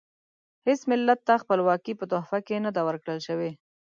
هیڅ 0.67 0.79
ملت 0.91 1.19
ته 1.27 1.33
خپلواکي 1.43 1.93
په 1.99 2.05
تحفه 2.11 2.39
کې 2.47 2.55
نه 2.65 2.71
ده 2.75 2.81
ورکړل 2.87 3.19
شوې. 3.27 3.51